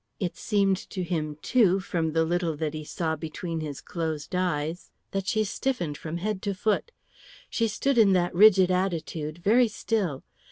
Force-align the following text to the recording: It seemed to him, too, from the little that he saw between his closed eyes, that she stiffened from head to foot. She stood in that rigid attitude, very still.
It 0.19 0.35
seemed 0.35 0.77
to 0.89 1.03
him, 1.03 1.37
too, 1.43 1.79
from 1.79 2.13
the 2.13 2.25
little 2.25 2.57
that 2.57 2.73
he 2.73 2.83
saw 2.83 3.15
between 3.15 3.59
his 3.59 3.81
closed 3.81 4.33
eyes, 4.33 4.89
that 5.11 5.27
she 5.27 5.43
stiffened 5.43 5.95
from 5.95 6.17
head 6.17 6.41
to 6.41 6.55
foot. 6.55 6.91
She 7.51 7.67
stood 7.67 7.99
in 7.99 8.13
that 8.13 8.33
rigid 8.33 8.71
attitude, 8.71 9.37
very 9.37 9.67
still. 9.67 10.23